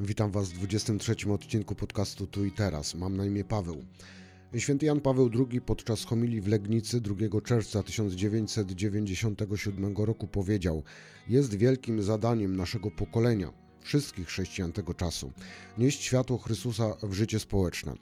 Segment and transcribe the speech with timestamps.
[0.00, 2.94] Witam Was w 23 odcinku podcastu Tu i Teraz.
[2.94, 3.84] Mam na imię Paweł.
[4.56, 10.82] Święty Jan Paweł II podczas homilii w Legnicy 2 czerwca 1997 roku powiedział:
[11.28, 15.32] Jest wielkim zadaniem naszego pokolenia, wszystkich chrześcijan tego czasu,
[15.78, 17.94] nieść światło Chrystusa w życie społeczne.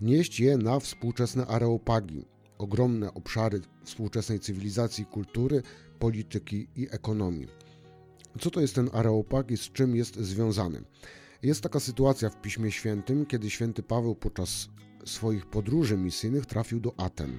[0.00, 2.24] Nieść je na współczesne areopagi,
[2.58, 5.62] ogromne obszary współczesnej cywilizacji, kultury,
[5.98, 7.48] polityki i ekonomii.
[8.40, 10.84] Co to jest ten areopag i z czym jest związany?
[11.44, 14.68] Jest taka sytuacja w Piśmie Świętym, kiedy święty Paweł podczas
[15.04, 17.38] swoich podróży misyjnych trafił do Aten.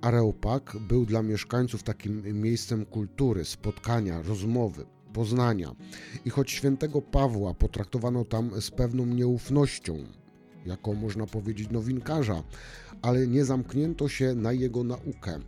[0.00, 5.74] Areopag był dla mieszkańców takim miejscem kultury, spotkania, rozmowy, poznania.
[6.24, 10.04] I choć świętego Pawła potraktowano tam z pewną nieufnością,
[10.66, 12.42] jako można powiedzieć nowinkarza,
[13.02, 15.38] ale nie zamknięto się na jego naukę.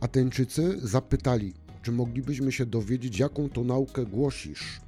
[0.00, 4.83] Ateńczycy zapytali, czy moglibyśmy się dowiedzieć, jaką to naukę głosisz?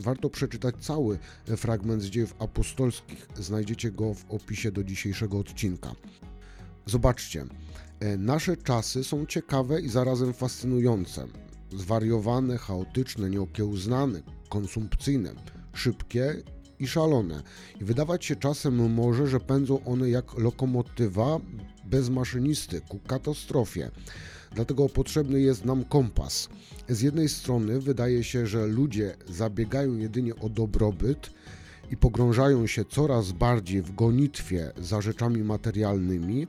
[0.00, 1.18] Warto przeczytać cały
[1.56, 3.28] fragment z dziejów apostolskich.
[3.36, 5.94] Znajdziecie go w opisie do dzisiejszego odcinka.
[6.86, 7.44] Zobaczcie,
[8.00, 11.26] e, nasze czasy są ciekawe i zarazem fascynujące.
[11.76, 15.34] Zwariowane, chaotyczne, nieokiełznane, konsumpcyjne,
[15.72, 16.42] szybkie
[16.78, 17.42] i szalone.
[17.80, 21.40] I wydawać się czasem może, że pędzą one jak lokomotywa
[21.84, 23.90] bez maszynisty ku katastrofie.
[24.54, 26.48] Dlatego potrzebny jest nam kompas.
[26.88, 31.30] Z jednej strony wydaje się, że ludzie zabiegają jedynie o dobrobyt
[31.90, 36.46] i pogrążają się coraz bardziej w gonitwie za rzeczami materialnymi,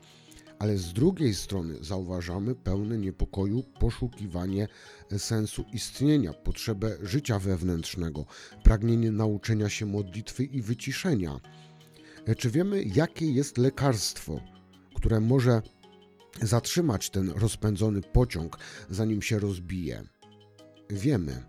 [0.59, 4.67] ale z drugiej strony zauważamy pełne niepokoju poszukiwanie
[5.17, 8.25] sensu istnienia, potrzebę życia wewnętrznego,
[8.63, 11.39] pragnienie nauczenia się modlitwy i wyciszenia.
[12.37, 14.39] Czy wiemy, jakie jest lekarstwo,
[14.95, 15.61] które może
[16.41, 18.57] zatrzymać ten rozpędzony pociąg,
[18.89, 20.03] zanim się rozbije.
[20.89, 21.43] Wiemy.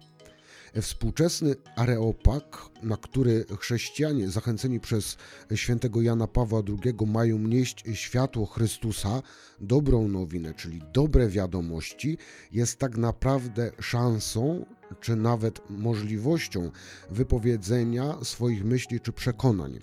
[0.81, 5.17] Współczesny areopag, na który chrześcijanie zachęceni przez
[5.55, 9.23] świętego Jana Pawła II mają nieść światło Chrystusa,
[9.61, 12.19] dobrą nowinę, czyli dobre wiadomości,
[12.53, 14.67] jest tak naprawdę szansą,
[15.01, 16.71] czy nawet możliwością
[17.11, 19.81] wypowiedzenia swoich myśli czy przekonań.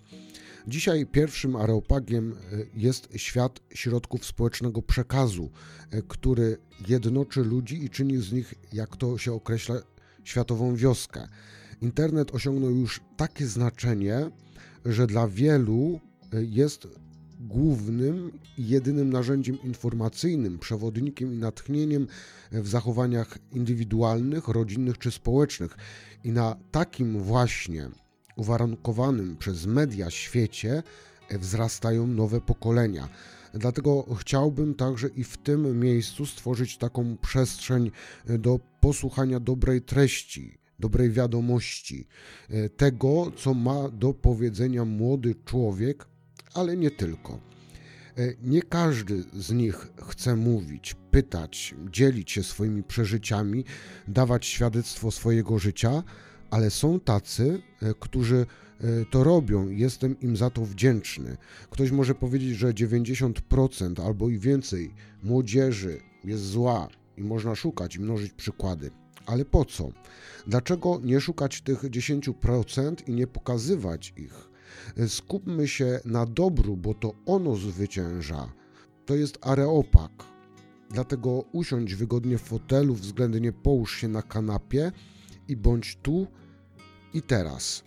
[0.70, 2.36] Dzisiaj pierwszym areopagiem e,
[2.74, 5.50] jest świat środków społecznego przekazu,
[5.92, 6.58] e, który
[6.88, 9.76] jednoczy ludzi i czyni z nich, jak to się określa,
[10.24, 11.28] światową wioskę.
[11.82, 14.32] Internet osiągnął już takie znaczenie,
[14.86, 16.00] że dla wielu
[16.34, 16.88] e, jest
[17.40, 22.08] głównym i jedynym narzędziem informacyjnym, przewodnikiem i natchnieniem
[22.52, 25.78] w zachowaniach indywidualnych, rodzinnych czy społecznych.
[26.24, 27.90] I na takim właśnie
[28.40, 30.84] uwarunkowanym przez media świecie
[31.32, 33.10] wzrastają nowe pokolenia.
[33.54, 37.92] Dlatego chciałbym także i w tym miejscu stworzyć taką przestrzeń
[38.26, 42.08] do posłuchania dobrej treści, dobrej wiadomości,
[42.78, 46.06] tego, co ma do powiedzenia młody człowiek,
[46.54, 47.40] ale nie tylko.
[48.42, 53.66] Nie każdy z nich chce mówić, pytać, dzielić się swoimi przeżyciami,
[54.08, 56.04] dawać świadectwo swojego życia
[56.50, 58.46] ale są tacy, e, którzy
[58.82, 61.38] e, to robią jestem im za to wdzięczny.
[61.70, 64.94] Ktoś może powiedzieć, że 90% albo i więcej
[65.24, 68.92] młodzieży jest zła i można szukać i mnożyć przykłady.
[69.26, 69.90] Ale po co?
[70.48, 74.50] Dlaczego nie szukać tych 10% i nie pokazywać ich?
[74.98, 78.54] E, skupmy się na dobru, bo to ono zwycięża.
[79.06, 80.12] To jest areopag.
[80.90, 84.92] Dlatego usiądź wygodnie w fotelu, względnie połóż się na kanapie
[85.48, 86.28] i bądź tu
[87.14, 87.84] i teraz.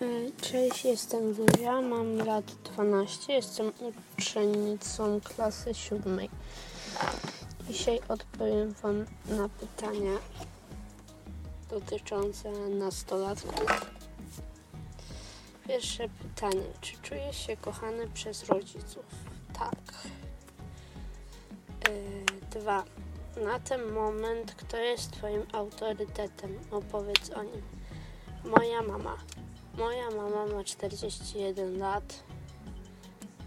[0.00, 3.72] E, cześć, jestem Zuzia, mam lat 12, jestem
[4.18, 6.30] uczennicą klasy siódmej.
[7.68, 10.12] Dzisiaj odpowiem Wam na pytania
[11.70, 13.90] dotyczące nastolatków.
[15.68, 16.62] Pierwsze pytanie.
[16.80, 19.04] Czy czujesz się kochany przez rodziców?
[19.58, 19.74] Tak.
[21.88, 22.84] Yy, dwa.
[23.44, 26.58] Na ten moment kto jest Twoim autorytetem?
[26.70, 27.77] Opowiedz o nim.
[28.48, 29.16] Moja mama.
[29.78, 32.22] Moja mama ma 41 lat.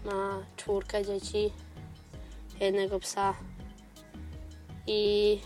[0.04, 1.52] Ma czwórkę dzieci,
[2.60, 3.34] jednego psa
[4.86, 5.40] i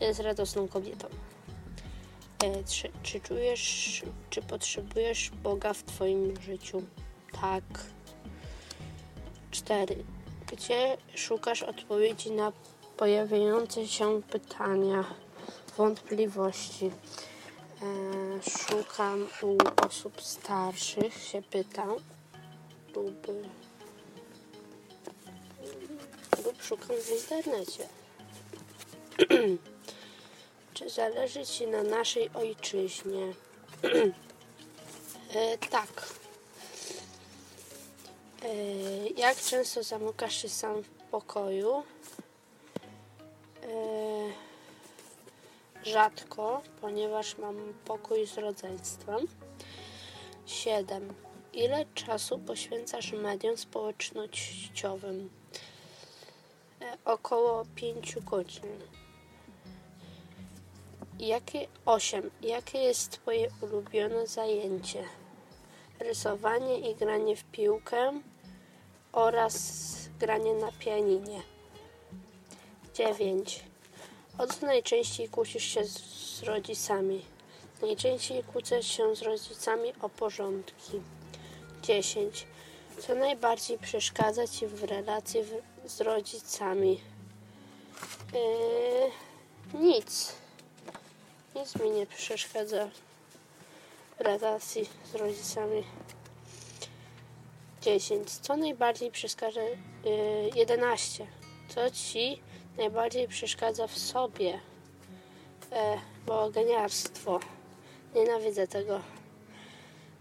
[0.00, 1.08] jest radosną kobietą.
[2.44, 6.82] E, czy, czy czujesz, czy potrzebujesz Boga w Twoim życiu?
[7.40, 7.64] Tak.
[9.50, 10.04] Cztery.
[10.52, 12.52] Gdzie szukasz odpowiedzi na
[12.96, 15.04] pojawiające się pytania,
[15.76, 16.90] wątpliwości?
[18.50, 19.56] Szukam u
[19.86, 21.96] osób starszych, się pytam
[22.94, 23.26] lub,
[26.44, 27.88] lub szukam w internecie.
[30.74, 33.32] Czy zależy Ci na naszej ojczyźnie?
[35.34, 36.12] e, tak.
[38.42, 38.54] E,
[39.08, 41.82] jak często zamykasz się sam w pokoju?
[43.62, 44.51] E,
[45.82, 49.26] rzadko, ponieważ mam pokój z rodzeństwem.
[50.46, 51.14] 7.
[51.52, 55.30] Ile czasu poświęcasz mediom społecznościowym?
[56.80, 58.78] E, około 5 godzin.
[61.18, 62.30] Jakie 8.
[62.42, 65.04] Jakie jest Twoje ulubione zajęcie?
[66.00, 68.20] Rysowanie i granie w piłkę
[69.12, 69.84] oraz
[70.18, 71.42] granie na pianinie.
[72.94, 73.71] 9.
[74.38, 77.24] O co najczęściej kłócisz się z rodzicami?
[77.82, 81.00] Najczęściej kłócę się z rodzicami o porządki.
[81.82, 82.46] 10.
[82.98, 87.00] Co najbardziej przeszkadza Ci w relacji w, z rodzicami?
[88.32, 90.32] Yy, nic.
[91.56, 92.88] Nic mi nie przeszkadza
[94.18, 95.84] w relacji z rodzicami.
[97.82, 98.30] 10.
[98.30, 99.60] Co najbardziej przeszkadza?
[99.60, 101.26] Yy, 11.
[101.68, 102.42] Co Ci
[102.76, 104.60] najbardziej przeszkadza w sobie?
[105.72, 107.40] E, bałganiarstwo.
[108.14, 109.00] Nienawidzę tego.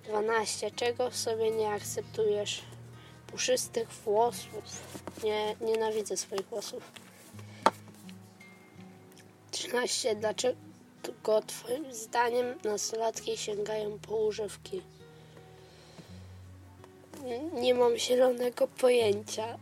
[0.03, 0.71] 12.
[0.71, 2.61] Czego w sobie nie akceptujesz?
[3.27, 4.63] Puszystych włosów.
[5.23, 6.91] Nie, nienawidzę swoich włosów.
[9.51, 10.15] 13.
[10.15, 14.81] Dlaczego Twoim zdaniem nastolatki sięgają po używki?
[17.53, 19.57] Nie mam zielonego pojęcia.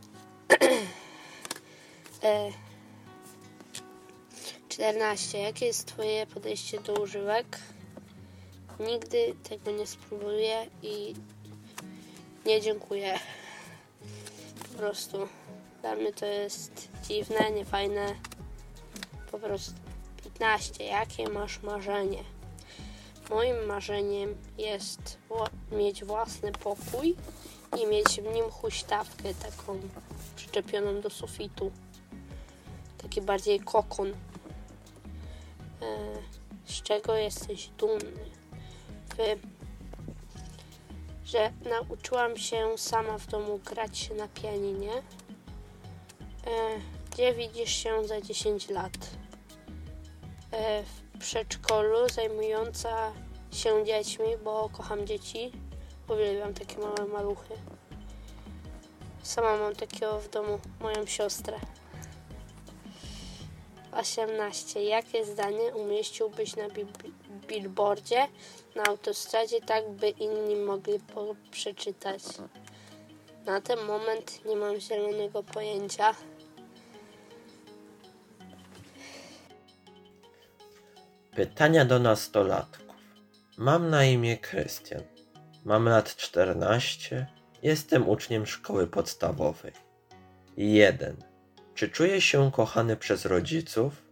[2.24, 2.52] e,
[4.70, 5.40] 14.
[5.40, 7.60] Jakie jest Twoje podejście do używek?
[8.80, 11.16] Nigdy tego nie spróbuję i
[12.46, 13.20] nie dziękuję.
[14.62, 15.28] Po prostu
[15.82, 18.16] dla mnie to jest dziwne, niefajne.
[19.32, 19.74] Po prostu
[20.24, 20.86] 15.
[20.86, 22.24] Jakie masz marzenie?
[23.30, 25.18] Moim marzeniem jest
[25.72, 27.16] mieć własny pokój
[27.84, 29.80] i mieć w nim huśtawkę taką
[30.36, 31.72] przyczepioną do sufitu.
[32.98, 34.14] Taki bardziej kokon.
[35.82, 35.86] E,
[36.66, 38.30] z czego jesteś dumny?
[41.26, 44.94] że nauczyłam się sama w domu grać na pianinie.
[44.94, 45.02] E,
[47.12, 49.10] gdzie widzisz się za 10 lat?
[50.52, 53.14] E, w przedszkolu zajmująca
[53.52, 55.52] się dziećmi, bo kocham dzieci.
[56.08, 57.54] Uwielbiam takie małe maluchy.
[59.24, 61.60] Sama mam takiego w domu, moją siostrę.
[63.92, 64.84] 18.
[64.84, 66.64] Jakie zdanie umieściłbyś na
[67.48, 68.28] billboardzie
[68.76, 71.00] na autostradzie, tak by inni mogli
[71.52, 72.24] przeczytać?
[73.46, 76.16] Na ten moment nie mam zielonego pojęcia.
[81.36, 82.86] Pytania do nastolatków.
[83.58, 85.02] Mam na imię Krystian.
[85.66, 87.28] Mam lat 14.
[87.64, 89.74] Jestem uczniem szkoły podstawowej.
[90.58, 91.29] 1.
[91.80, 94.04] Czy czuję się kochany przez rodziców?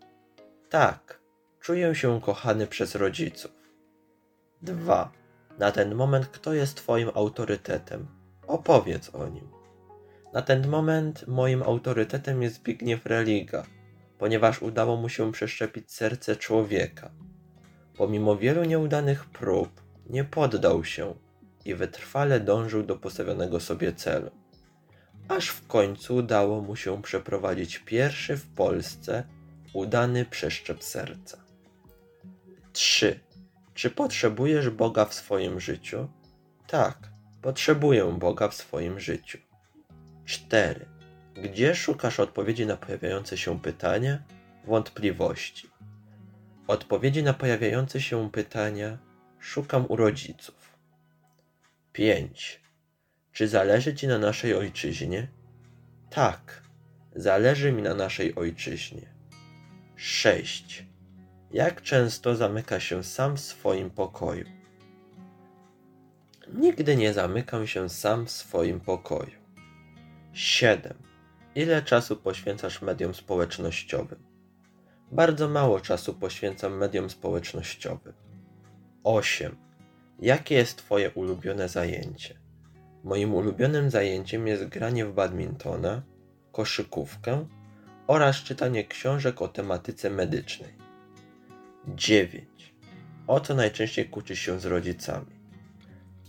[0.70, 1.20] Tak,
[1.60, 3.52] czuję się kochany przez rodziców.
[4.62, 5.12] 2.
[5.58, 8.08] Na ten moment kto jest Twoim autorytetem?
[8.48, 9.50] Opowiedz o nim.
[10.34, 13.66] Na ten moment moim autorytetem jest Zbigniew Religa,
[14.18, 17.12] ponieważ udało mu się przeszczepić serce człowieka.
[17.98, 21.16] Pomimo wielu nieudanych prób, nie poddał się
[21.66, 24.32] i wytrwale dążył do postawionego sobie celu
[25.28, 29.24] aż w końcu udało mu się przeprowadzić pierwszy w Polsce
[29.74, 31.38] udany przeszczep serca.
[32.74, 33.20] 3.
[33.74, 36.08] Czy potrzebujesz Boga w swoim życiu?
[36.68, 37.10] Tak,
[37.42, 39.38] potrzebuję Boga w swoim życiu.
[40.26, 40.86] 4.
[41.36, 44.24] Gdzie szukasz odpowiedzi na pojawiające się pytania,
[44.66, 45.70] wątpliwości?
[46.68, 48.98] Odpowiedzi na pojawiające się pytania
[49.40, 50.78] szukam u rodziców.
[51.94, 52.67] 5.
[53.38, 55.28] Czy zależy ci na naszej ojczyźnie?
[56.10, 56.62] Tak,
[57.16, 59.08] zależy mi na naszej ojczyźnie.
[59.96, 60.86] 6.
[61.52, 64.46] Jak często zamyka się sam w swoim pokoju?
[66.54, 69.40] Nigdy nie zamykam się sam w swoim pokoju.
[70.34, 70.94] 7.
[71.56, 74.24] Ile czasu poświęcasz mediom społecznościowym?
[75.12, 78.14] Bardzo mało czasu poświęcam mediom społecznościowym.
[79.04, 79.58] 8.
[80.20, 82.47] Jakie jest Twoje ulubione zajęcie?
[83.08, 86.02] Moim ulubionym zajęciem jest granie w badmintona,
[86.52, 87.48] koszykówkę
[88.08, 90.74] oraz czytanie książek o tematyce medycznej.
[91.88, 92.74] 9.
[93.28, 95.40] O co najczęściej kłócisz się z rodzicami?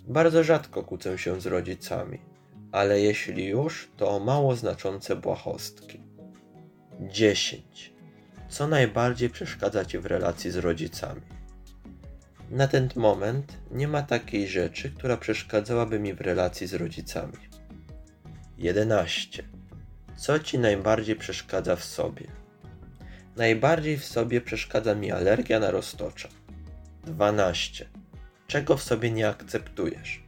[0.08, 2.18] Bardzo rzadko kłócę się z rodzicami,
[2.72, 6.00] ale jeśli już, to o mało znaczące błahostki.
[7.00, 7.92] 10.
[8.48, 11.37] Co najbardziej przeszkadza Ci w relacji z rodzicami?
[12.50, 17.38] Na ten moment nie ma takiej rzeczy, która przeszkadzałaby mi w relacji z rodzicami.
[18.58, 19.44] 11.
[20.16, 22.26] Co ci najbardziej przeszkadza w sobie?
[23.36, 26.28] Najbardziej w sobie przeszkadza mi alergia na roztocza.
[27.04, 27.88] 12.
[28.46, 30.22] Czego w sobie nie akceptujesz?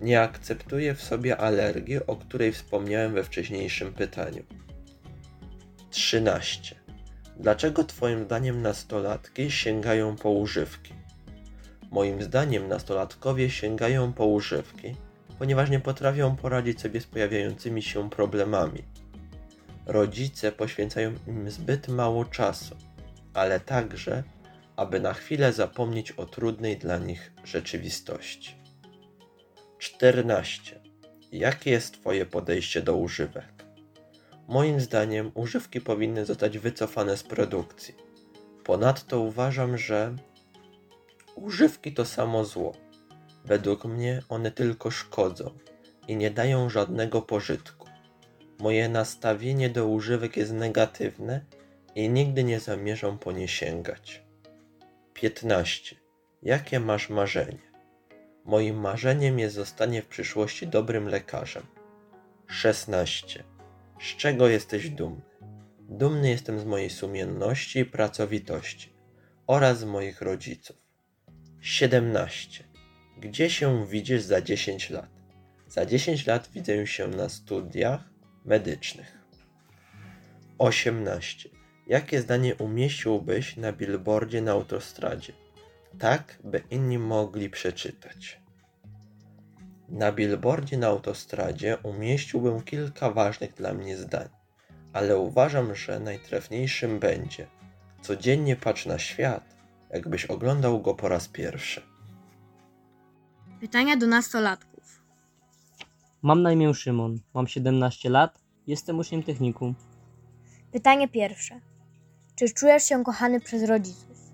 [0.00, 4.44] Nie akceptuję w sobie alergii, o której wspomniałem we wcześniejszym pytaniu.
[5.90, 6.76] 13.
[7.36, 11.01] Dlaczego Twoim zdaniem nastolatki sięgają po używki?
[11.92, 14.94] Moim zdaniem nastolatkowie sięgają po używki,
[15.38, 18.82] ponieważ nie potrafią poradzić sobie z pojawiającymi się problemami.
[19.86, 22.76] Rodzice poświęcają im zbyt mało czasu,
[23.34, 24.22] ale także,
[24.76, 28.56] aby na chwilę zapomnieć o trudnej dla nich rzeczywistości.
[29.78, 30.80] 14.
[31.32, 33.64] Jakie jest Twoje podejście do używek?
[34.48, 37.94] Moim zdaniem używki powinny zostać wycofane z produkcji.
[38.64, 40.16] Ponadto uważam, że
[41.34, 42.72] używki to samo zło.
[43.44, 45.50] Według mnie one tylko szkodzą
[46.08, 47.88] i nie dają żadnego pożytku.
[48.58, 51.44] Moje nastawienie do używek jest negatywne
[51.94, 54.22] i nigdy nie zamierzam po nie sięgać.
[55.14, 55.96] 15.
[56.42, 57.72] Jakie masz marzenie?
[58.44, 61.66] Moim marzeniem jest zostanie w przyszłości dobrym lekarzem.
[62.46, 63.44] 16.
[64.00, 65.22] Z czego jesteś dumny?
[65.80, 68.92] Dumny jestem z mojej sumienności i pracowitości
[69.46, 70.81] oraz z moich rodziców.
[71.62, 72.64] 17.
[73.18, 75.08] Gdzie się widzisz za 10 lat?
[75.68, 78.00] Za 10 lat widzę się na studiach
[78.44, 79.18] medycznych.
[80.58, 81.48] 18.
[81.86, 85.32] Jakie zdanie umieściłbyś na billboardzie na autostradzie?
[85.98, 88.40] Tak, by inni mogli przeczytać.
[89.88, 94.28] Na billboardzie na autostradzie umieściłbym kilka ważnych dla mnie zdań,
[94.92, 97.46] ale uważam, że najtrafniejszym będzie
[98.00, 99.61] codziennie patrz na świat,
[99.92, 101.82] jakbyś oglądał go po raz pierwszy.
[103.60, 105.02] Pytania do nastolatków.
[106.22, 109.74] Mam na imię Szymon, mam 17 lat, jestem uczniem technikum.
[110.72, 111.60] Pytanie pierwsze.
[112.36, 114.32] Czy czujesz się kochany przez rodziców?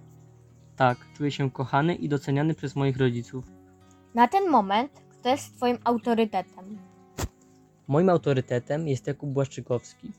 [0.77, 3.45] Tak, czuję się kochany i doceniany przez moich rodziców.
[4.15, 6.79] Na ten moment kto jest Twoim autorytetem?
[7.88, 10.12] Moim autorytetem jest Jakub Błaszczykowski.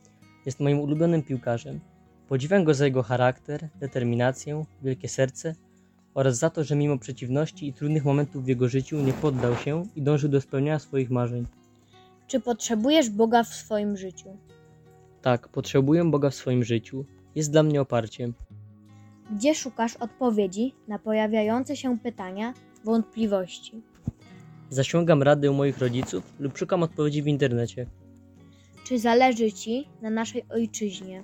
[0.46, 1.80] Jest moim ulubionym piłkarzem.
[2.30, 5.56] Podziwiam go za jego charakter, determinację, wielkie serce
[6.14, 9.84] oraz za to, że mimo przeciwności i trudnych momentów w jego życiu nie poddał się
[9.96, 11.46] i dążył do spełniania swoich marzeń.
[12.28, 14.38] Czy potrzebujesz Boga w swoim życiu?
[15.22, 17.06] Tak, potrzebuję Boga w swoim życiu.
[17.36, 18.34] Jest dla mnie oparciem.
[19.36, 22.54] Gdzie szukasz odpowiedzi na pojawiające się pytania,
[22.86, 23.82] wątpliwości?
[24.70, 27.86] Zasiągam rady u moich rodziców lub szukam odpowiedzi w internecie.
[28.84, 31.24] Czy zależy Ci na naszej ojczyźnie?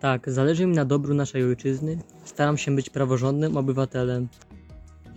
[0.00, 1.98] Tak, zależy mi na dobru naszej ojczyzny.
[2.24, 4.28] Staram się być praworządnym obywatelem.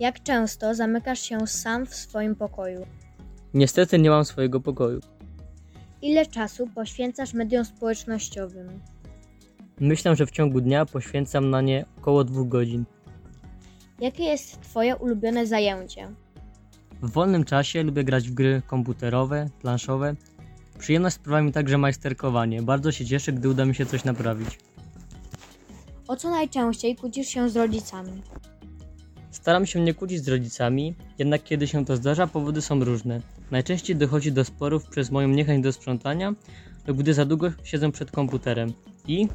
[0.00, 2.86] Jak często zamykasz się sam w swoim pokoju?
[3.54, 5.00] Niestety nie mam swojego pokoju.
[6.02, 8.80] Ile czasu poświęcasz mediom społecznościowym?
[9.80, 12.84] Myślę, że w ciągu dnia poświęcam na nie około dwóch godzin.
[14.00, 16.08] Jakie jest Twoje ulubione zajęcie?
[17.02, 20.14] W wolnym czasie lubię grać w gry komputerowe, planszowe.
[20.78, 22.62] Przyjemność sprawia mi także majsterkowanie.
[22.62, 24.58] Bardzo się cieszę, gdy uda mi się coś naprawić.
[26.08, 28.22] O co najczęściej kłócisz się z rodzicami?
[29.30, 33.20] Staram się nie kłócić z rodzicami, jednak kiedy się to zdarza, powody są różne.
[33.50, 36.34] Najczęściej dochodzi do sporów przez moją niechęć do sprzątania
[36.86, 38.72] lub gdy za długo siedzę przed komputerem
[39.08, 39.28] i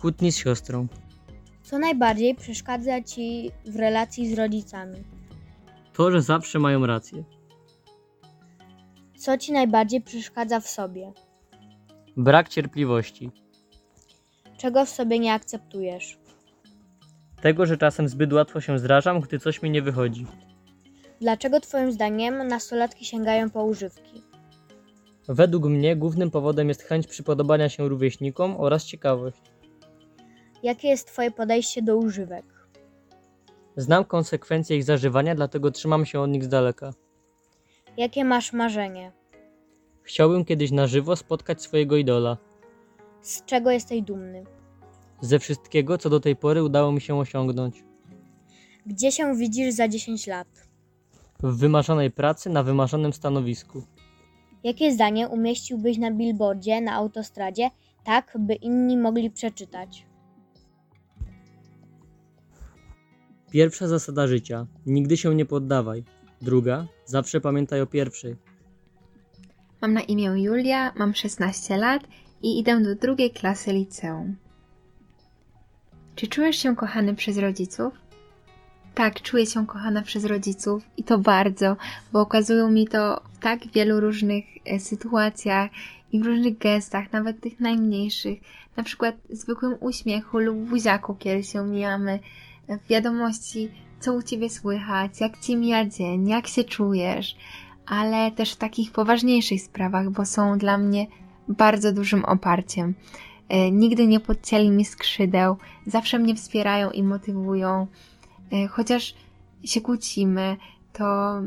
[0.00, 0.86] kłótni z siostrą.
[1.62, 4.96] Co najbardziej przeszkadza Ci w relacji z rodzicami?
[5.92, 7.24] To, że zawsze mają rację.
[9.16, 11.12] Co Ci najbardziej przeszkadza w sobie?
[12.16, 13.30] Brak cierpliwości.
[14.58, 16.18] Czego w sobie nie akceptujesz?
[17.42, 20.26] Tego, że czasem zbyt łatwo się zrażam, gdy coś mi nie wychodzi.
[21.20, 24.22] Dlaczego Twoim zdaniem nastolatki sięgają po używki?
[25.28, 29.42] Według mnie głównym powodem jest chęć przypodobania się rówieśnikom oraz ciekawość.
[30.62, 32.44] Jakie jest Twoje podejście do używek?
[33.76, 36.90] Znam konsekwencje ich zażywania, dlatego trzymam się od nich z daleka.
[37.96, 39.12] Jakie masz marzenie?
[40.02, 42.36] Chciałbym kiedyś na żywo spotkać swojego idola.
[43.28, 44.44] Z czego jesteś dumny?
[45.20, 47.84] Ze wszystkiego, co do tej pory udało mi się osiągnąć.
[48.86, 50.48] Gdzie się widzisz za 10 lat?
[51.42, 53.82] W wymarzonej pracy na wymarzonym stanowisku.
[54.64, 57.70] Jakie zdanie umieściłbyś na billboardzie na autostradzie,
[58.04, 60.06] tak by inni mogli przeczytać?
[63.50, 66.04] Pierwsza zasada życia: nigdy się nie poddawaj.
[66.42, 68.36] Druga: zawsze pamiętaj o pierwszej.
[69.82, 72.02] Mam na imię Julia, mam 16 lat
[72.42, 74.36] i idę do drugiej klasy liceum.
[76.14, 78.08] Czy czujesz się kochany przez rodziców?
[78.98, 81.76] tak, czuję się kochana przez rodziców i to bardzo,
[82.12, 85.70] bo okazują mi to w tak wielu różnych e, sytuacjach
[86.12, 88.38] i w różnych gestach, nawet tych najmniejszych,
[88.76, 92.18] na przykład zwykłym uśmiechu lub buziaku, kiedy się mijamy,
[92.68, 97.36] w wiadomości, co u Ciebie słychać, jak Ci mija dzień, jak się czujesz,
[97.86, 101.06] ale też w takich poważniejszych sprawach, bo są dla mnie
[101.48, 102.94] bardzo dużym oparciem.
[103.48, 107.86] E, nigdy nie podcięli mi skrzydeł, zawsze mnie wspierają i motywują.
[108.52, 109.14] E, chociaż
[109.64, 110.56] się kłócimy,
[110.92, 111.40] to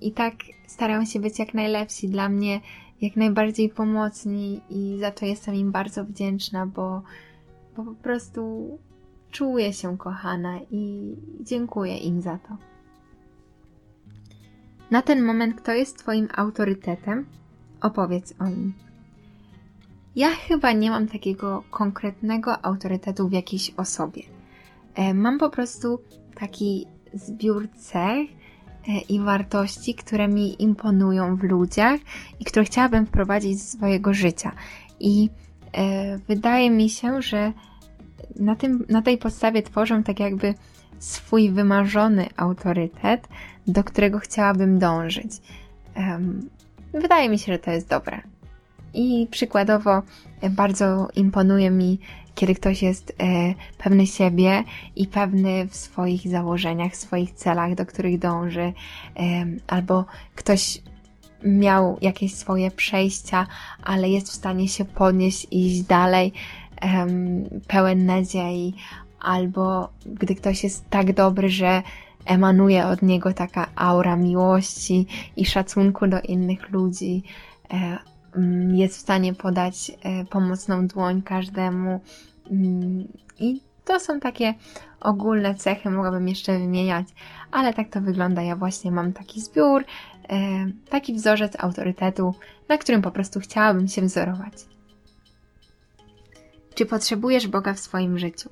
[0.00, 0.34] i tak
[0.66, 2.60] starają się być jak najlepsi dla mnie,
[3.00, 7.02] jak najbardziej pomocni i za to jestem im bardzo wdzięczna, bo,
[7.76, 8.68] bo po prostu
[9.30, 12.56] czuję się kochana i dziękuję im za to.
[14.90, 17.26] Na ten moment, kto jest Twoim autorytetem?
[17.80, 18.85] Opowiedz o nim.
[20.16, 24.22] Ja chyba nie mam takiego konkretnego autorytetu w jakiejś osobie.
[24.94, 26.00] E, mam po prostu
[26.34, 28.30] taki zbiór cech
[28.88, 32.00] e, i wartości, które mi imponują w ludziach
[32.40, 34.52] i które chciałabym wprowadzić z swojego życia.
[35.00, 35.30] I
[35.72, 37.52] e, wydaje mi się, że
[38.36, 40.54] na, tym, na tej podstawie tworzę tak jakby
[40.98, 43.28] swój wymarzony autorytet,
[43.66, 45.32] do którego chciałabym dążyć.
[46.92, 48.35] wydaje mi się, że to jest dobre.
[48.96, 50.02] I przykładowo
[50.50, 51.98] bardzo imponuje mi,
[52.34, 54.64] kiedy ktoś jest e, pewny siebie
[54.96, 58.72] i pewny w swoich założeniach, w swoich celach, do których dąży, e,
[59.66, 60.82] albo ktoś
[61.44, 63.46] miał jakieś swoje przejścia,
[63.82, 66.32] ale jest w stanie się podnieść i iść dalej,
[66.82, 67.06] e,
[67.68, 68.74] pełen nadziei,
[69.20, 71.82] albo gdy ktoś jest tak dobry, że
[72.24, 77.22] emanuje od niego taka aura miłości i szacunku do innych ludzi,
[77.70, 77.98] e,
[78.72, 82.00] jest w stanie podać e, pomocną dłoń każdemu.
[82.50, 84.54] Mm, I to są takie
[85.00, 87.06] ogólne cechy, mogłabym jeszcze wymieniać,
[87.52, 88.42] ale tak to wygląda.
[88.42, 89.84] Ja właśnie mam taki zbiór,
[90.28, 90.36] e,
[90.90, 92.34] taki wzorzec autorytetu,
[92.68, 94.52] na którym po prostu chciałabym się wzorować.
[96.74, 98.50] Czy potrzebujesz Boga w swoim życiu?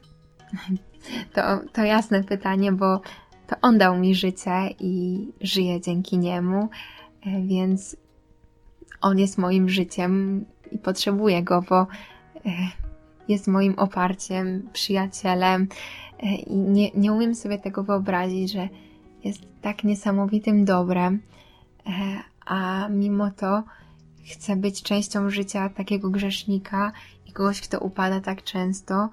[1.35, 1.43] To,
[1.73, 3.01] to jasne pytanie, bo
[3.47, 6.69] to On dał mi życie i żyję dzięki Niemu,
[7.27, 7.97] e, więc
[9.01, 11.87] on jest moim życiem i potrzebuję go, bo e,
[13.29, 15.69] jest moim oparciem, przyjacielem
[16.23, 18.69] e, i nie, nie umiem sobie tego wyobrazić, że
[19.25, 21.21] jest tak niesamowitym dobrem,
[21.87, 21.91] e,
[22.47, 23.63] a mimo to
[24.33, 26.93] chcę być częścią życia takiego grzesznika
[27.27, 29.09] i kogoś, kto upada tak często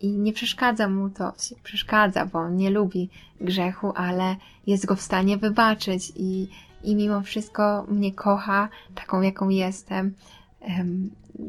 [0.00, 3.10] i nie przeszkadza mu to, przeszkadza, bo on nie lubi
[3.40, 4.36] grzechu, ale
[4.66, 6.48] jest go w stanie wybaczyć i
[6.86, 10.14] i mimo wszystko mnie kocha taką, jaką jestem.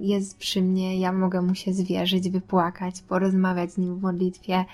[0.02, 4.66] Jest przy mnie, ja mogę mu się zwierzyć, wypłakać, porozmawiać z nim w modlitwie.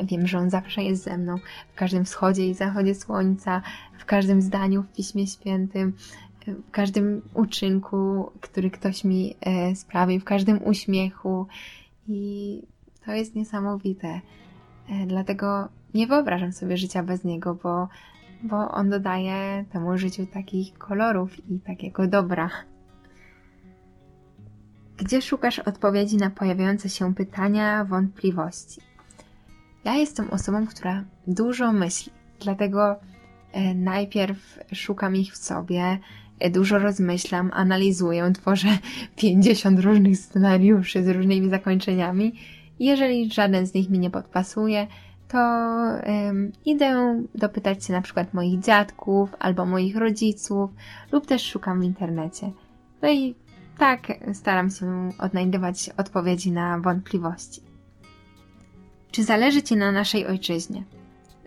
[0.00, 1.36] Wiem, że on zawsze jest ze mną
[1.72, 3.62] w każdym wschodzie i zachodzie słońca,
[3.98, 5.92] w każdym zdaniu w Piśmie Świętym,
[6.46, 11.46] w każdym uczynku, który ktoś mi e, sprawił, w każdym uśmiechu.
[12.08, 12.62] I
[13.06, 14.20] to jest niesamowite.
[14.88, 17.88] E, dlatego nie wyobrażam sobie życia bez niego, bo
[18.42, 22.50] bo on dodaje temu życiu takich kolorów i takiego dobra.
[24.96, 28.80] Gdzie szukasz odpowiedzi na pojawiające się pytania, wątpliwości?
[29.84, 32.96] Ja jestem osobą, która dużo myśli, dlatego
[33.52, 35.98] e, najpierw szukam ich w sobie,
[36.38, 38.68] e, dużo rozmyślam, analizuję, tworzę
[39.16, 42.32] 50 różnych scenariuszy z różnymi zakończeniami.
[42.80, 44.86] Jeżeli żaden z nich mi nie podpasuje,
[45.32, 50.70] to um, idę dopytać się na przykład moich dziadków albo moich rodziców
[51.12, 52.50] lub też szukam w internecie.
[53.02, 53.34] No i
[53.78, 57.60] tak staram się odnajdywać odpowiedzi na wątpliwości.
[59.10, 60.84] Czy zależy Ci na naszej ojczyźnie?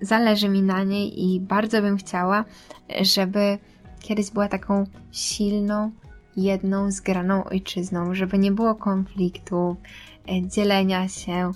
[0.01, 2.45] Zależy mi na niej i bardzo bym chciała,
[3.01, 3.57] żeby
[3.99, 5.91] kiedyś była taką silną,
[6.37, 9.77] jedną, zgraną ojczyzną, żeby nie było konfliktów,
[10.27, 11.51] e, dzielenia się,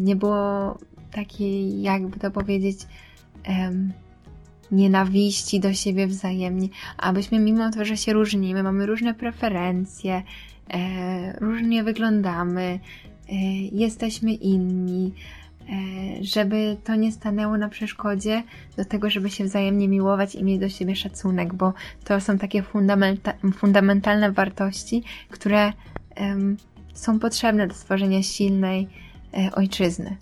[0.00, 0.78] nie było
[1.12, 2.78] takiej, jakby to powiedzieć,
[3.48, 3.92] um,
[4.72, 6.68] nienawiści do siebie wzajemnie,
[6.98, 10.22] abyśmy mimo to, że się różnimy, mamy różne preferencje,
[10.70, 12.80] e, różnie wyglądamy,
[13.28, 13.34] e,
[13.72, 15.12] jesteśmy inni,
[15.60, 18.42] e, żeby to nie stanęło na przeszkodzie
[18.76, 21.72] do tego, żeby się wzajemnie miłować i mieć do siebie szacunek, bo
[22.04, 25.72] to są takie fundamenta fundamentalne wartości, które
[26.94, 28.88] są potrzebne do stworzenia silnej
[29.34, 30.16] e, ojczyzny.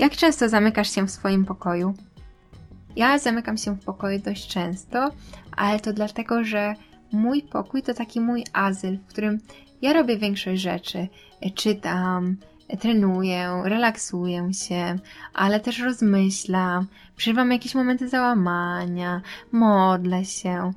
[0.00, 1.94] Jak często zamykasz się w swoim pokoju?
[2.96, 5.10] Ja zamykam się w pokoju dość często,
[5.56, 6.74] ale to dlatego, że
[7.12, 9.38] mój pokój to taki mój azyl, w którym
[9.82, 11.08] ja robię większość rzeczy.
[11.54, 12.36] Czytam,
[12.80, 14.98] trenuję, relaksuję się,
[15.34, 16.86] ale też rozmyślam,
[17.16, 19.20] przeżywam jakieś momenty załamania,
[19.52, 20.72] modlę się.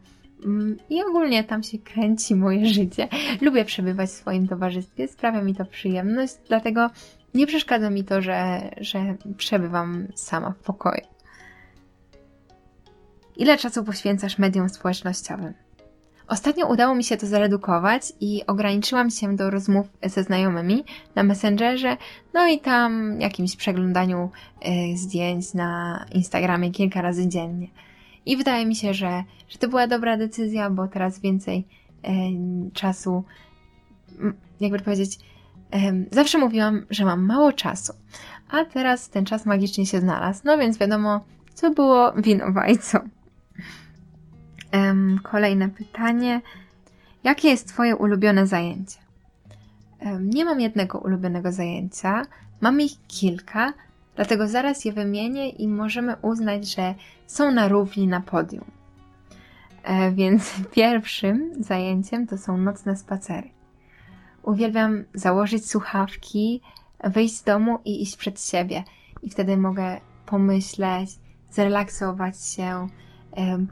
[0.46, 3.08] Mm, I ogólnie tam się kręci moje życie.
[3.42, 6.90] Lubię przebywać w swoim towarzystwie, sprawia mi to przyjemność, dlatego
[7.34, 11.02] nie przeszkadza mi to, że, że przebywam sama w pokoju.
[13.38, 15.54] Ile czasu poświęcasz mediom społecznościowym?
[16.28, 20.84] Ostatnio udało mi się to zredukować i ograniczyłam się do rozmów ze znajomymi
[21.16, 21.98] na Messengerze,
[22.34, 24.30] no i tam jakimś przeglądaniu
[24.94, 27.68] y, zdjęć na Instagramie kilka razy dziennie.
[28.26, 32.10] I wydaje mi się, że, że to była dobra decyzja, bo teraz więcej y,
[32.74, 33.24] czasu,
[34.60, 35.20] jakby powiedzieć,
[36.12, 37.94] zawsze mówiłam, że mam mało czasu,
[38.50, 43.00] a teraz ten czas magicznie się znalazł, no więc wiadomo, co było winowajcą.
[45.24, 46.42] Kolejne pytanie.
[47.24, 48.98] Jakie jest Twoje ulubione zajęcie?
[50.22, 52.26] Nie mam jednego ulubionego zajęcia,
[52.62, 53.74] mam ich kilka,
[54.16, 56.96] dlatego zaraz je wymienię i możemy uznać, że
[57.28, 58.66] są na równi na podium.
[59.84, 63.50] E, więc pierwszym zajęciem to są nocne spacery.
[64.44, 66.62] Uwielbiam założyć słuchawki,
[67.04, 68.84] wyjść z domu i iść przed siebie.
[69.22, 71.10] I wtedy mogę pomyśleć,
[71.52, 72.88] zrelaksować się,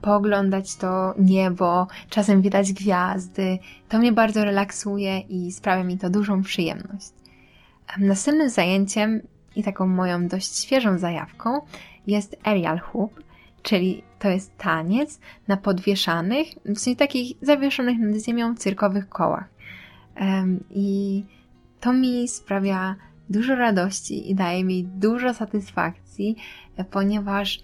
[0.01, 3.60] pooglądać to niebo, czasem widać gwiazdy.
[3.89, 7.10] To mnie bardzo relaksuje i sprawia mi to dużą przyjemność.
[7.97, 9.21] Następnym zajęciem
[9.55, 11.62] i taką moją dość świeżą zajawką
[12.07, 13.23] jest aerial hoop,
[13.62, 19.49] czyli to jest taniec na podwieszanych, w sensie takich zawieszonych nad ziemią cyrkowych kołach.
[20.69, 21.24] I
[21.80, 22.95] to mi sprawia
[23.30, 26.36] dużo radości i daje mi dużo satysfakcji,
[26.91, 27.63] ponieważ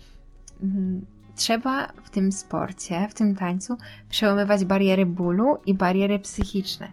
[0.64, 1.06] mm,
[1.36, 3.78] trzeba w tym sporcie, w tym tańcu
[4.10, 6.88] przełamywać bariery bólu i bariery psychiczne,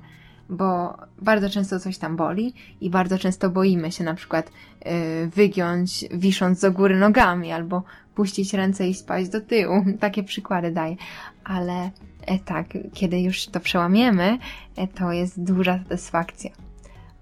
[0.49, 4.51] bo bardzo często coś tam boli i bardzo często boimy się na przykład
[4.85, 4.93] yy,
[5.29, 7.83] wygiąć wisząc do góry nogami albo
[8.15, 9.85] puścić ręce i spać do tyłu.
[10.01, 10.97] Takie przykłady daję.
[11.45, 11.91] Ale
[12.27, 14.39] e, tak, kiedy już to przełamiemy,
[14.77, 16.51] e, to jest duża satysfakcja.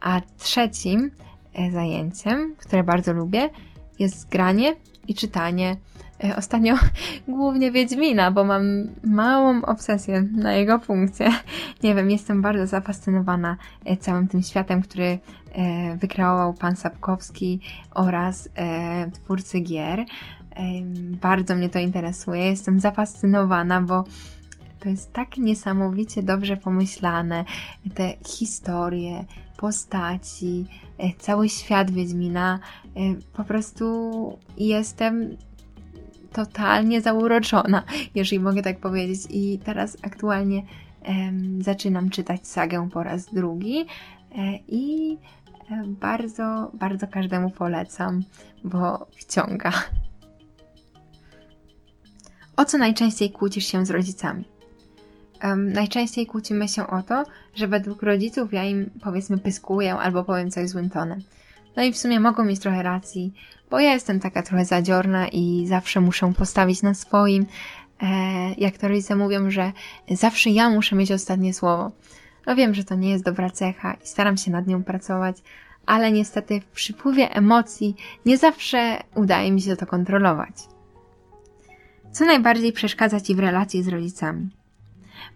[0.01, 1.11] A trzecim
[1.55, 3.51] e, zajęciem, które bardzo lubię,
[3.99, 4.77] jest granie
[5.09, 5.77] i czytanie
[6.37, 6.75] ostatnio
[7.29, 8.63] głównie Wiedźmina, bo mam
[9.05, 11.31] małą obsesję na jego funkcję.
[11.83, 13.57] Nie wiem, jestem bardzo zafascynowana
[14.01, 15.19] całym tym światem, który
[15.97, 17.61] wykreował pan Sapkowski
[17.95, 18.49] oraz
[19.13, 20.05] twórcy gier.
[21.23, 24.05] Bardzo mnie to interesuje, jestem zafascynowana, bo
[24.81, 27.45] to jest tak niesamowicie dobrze pomyślane.
[27.95, 29.25] Te historie,
[29.57, 30.67] postaci,
[31.19, 32.59] cały świat Wiedźmina.
[33.33, 35.37] Po prostu jestem
[36.33, 37.83] totalnie zauroczona,
[38.15, 39.21] jeżeli mogę tak powiedzieć.
[39.31, 40.63] I teraz aktualnie
[41.61, 45.17] zaczynam czytać sagę po raz drugi e, i
[45.71, 48.23] e, bardzo, bardzo każdemu polecam,
[48.65, 49.73] bo wciąga.
[52.57, 54.45] O co najczęściej kłócisz się z rodzicami?
[55.45, 60.51] Um, najczęściej kłócimy się o to, że według rodziców ja im powiedzmy pyskuję albo powiem
[60.51, 61.23] coś złym tonem.
[61.77, 63.35] No i w sumie mogą mieć trochę racji,
[63.71, 67.47] bo ja jestem taka trochę zadziorna i zawsze muszę postawić na swoim.
[68.03, 68.07] E,
[68.59, 69.73] jak to rodzice mówią, że
[70.11, 71.91] zawsze ja muszę mieć ostatnie słowo.
[72.47, 75.37] No wiem, że to nie jest dobra cecha i staram się nad nią pracować,
[75.87, 80.55] ale niestety w przypływie emocji nie zawsze udaje mi się to kontrolować.
[82.13, 84.51] Co najbardziej przeszkadza Ci w relacji z rodzicami?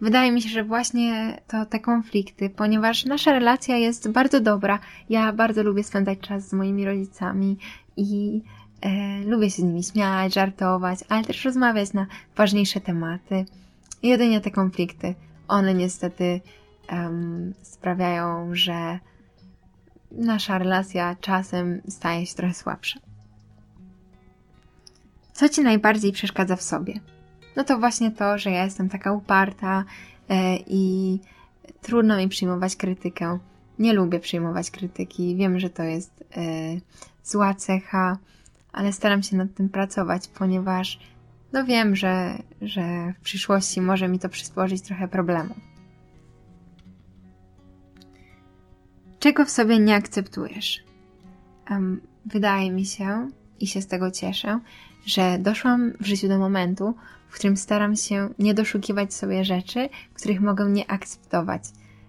[0.00, 4.78] Wydaje mi się, że właśnie to te konflikty, ponieważ nasza relacja jest bardzo dobra.
[5.08, 7.58] Ja bardzo lubię spędzać czas z moimi rodzicami
[7.96, 8.42] i
[8.80, 13.44] e, lubię się z nimi śmiać, żartować, ale też rozmawiać na ważniejsze tematy.
[14.02, 15.14] Jedynie te konflikty,
[15.48, 16.40] one niestety
[16.92, 18.98] um, sprawiają, że
[20.12, 23.05] nasza relacja czasem staje się trochę słabsza.
[25.36, 27.00] Co Ci najbardziej przeszkadza w sobie?
[27.56, 29.84] no to właśnie to, że ja jestem taka uparta
[30.28, 31.18] e, i
[31.82, 33.38] trudno mi przyjmować krytykę.
[33.78, 35.36] Nie lubię przyjmować krytyki.
[35.36, 36.42] Wiem, że to jest e,
[37.24, 38.18] zła cecha,
[38.72, 40.98] ale staram się nad tym pracować, ponieważ
[41.52, 45.54] no wiem, że, że w przyszłości może mi to przysporzyć trochę problemu.
[49.18, 50.84] Czego w sobie nie akceptujesz?
[51.70, 54.60] Um, wydaje mi się, i się z tego cieszę,
[55.06, 56.94] że doszłam w życiu do momentu,
[57.28, 61.62] w którym staram się nie doszukiwać sobie rzeczy, których mogę nie akceptować.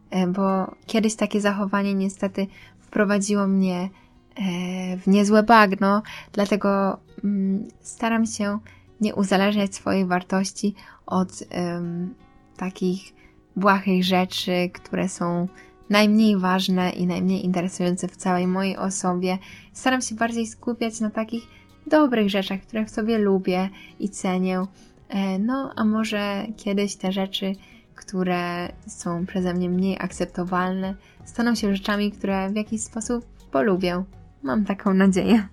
[0.09, 2.47] E, bo kiedyś takie zachowanie niestety
[2.79, 3.89] wprowadziło mnie
[4.35, 8.59] e, w niezłe bagno, dlatego mm, staram się
[9.01, 12.13] nie uzależniać swojej wartości od um,
[12.57, 13.13] takich
[13.55, 15.47] błahych rzeczy, które są
[15.89, 19.37] najmniej ważne i najmniej interesujące w całej mojej osobie.
[19.73, 21.56] Staram się bardziej skupiać na takich
[21.87, 23.69] dobrych rzeczach, które w sobie lubię
[23.99, 24.63] i cenię.
[25.09, 27.53] E, no, a może kiedyś te rzeczy,
[27.95, 30.95] które są przeze mnie mniej akceptowalne,
[31.25, 34.03] staną się rzeczami, które w jakiś sposób polubię.
[34.43, 35.47] Mam taką nadzieję.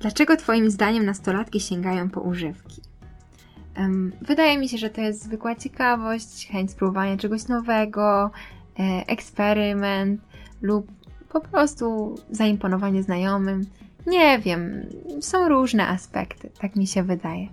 [0.00, 2.82] Dlaczego Twoim zdaniem nastolatki sięgają po używki?
[4.22, 8.30] Wydaje mi się, że to jest zwykła ciekawość, chęć spróbowania czegoś nowego,
[8.78, 10.20] e, eksperyment
[10.62, 10.92] lub
[11.28, 13.66] po prostu zaimponowanie znajomym.
[14.06, 14.86] Nie wiem,
[15.20, 17.48] są różne aspekty, tak mi się wydaje.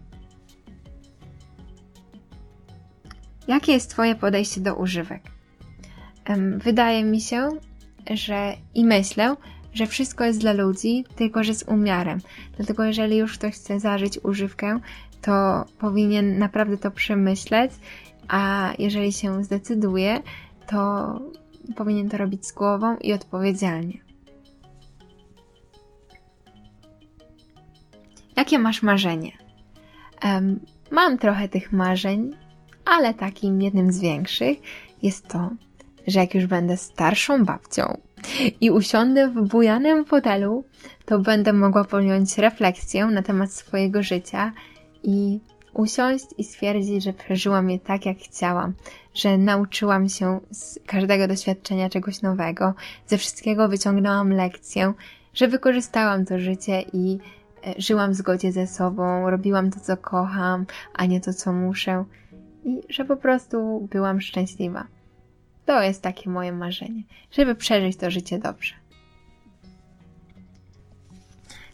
[3.48, 5.22] Jakie jest Twoje podejście do używek?
[6.58, 7.50] Wydaje mi się,
[8.12, 9.36] że i myślę,
[9.74, 12.20] że wszystko jest dla ludzi, tylko że z umiarem.
[12.58, 14.80] Dlatego jeżeli już ktoś chce zażyć używkę,
[15.22, 17.72] to powinien naprawdę to przemyśleć,
[18.28, 20.22] a jeżeli się zdecyduje,
[20.68, 21.20] to
[21.76, 24.11] powinien to robić z głową i odpowiedzialnie.
[28.42, 29.32] Jakie masz marzenie?
[30.24, 30.60] Um,
[30.92, 32.32] mam trochę tych marzeń,
[32.86, 34.58] ale takim jednym z większych
[35.04, 35.50] jest to,
[36.08, 37.98] że jak już będę starszą babcią
[38.62, 40.64] i usiądę w bujanym fotelu,
[41.06, 44.52] to będę mogła podjąć refleksję na temat swojego życia
[45.04, 45.40] i
[45.74, 48.74] usiąść i stwierdzić, że przeżyłam je tak, jak chciałam,
[49.14, 52.74] że nauczyłam się z każdego doświadczenia czegoś nowego,
[53.08, 54.94] ze wszystkiego wyciągnęłam lekcję,
[55.34, 57.20] że wykorzystałam to życie i
[57.78, 62.06] żyłam w zgodzie ze sobą, robiłam to, co kocham, a nie to, co muszę
[62.64, 64.88] i że po prostu byłam szczęśliwa.
[65.66, 68.74] To jest takie moje marzenie, żeby przeżyć to życie dobrze.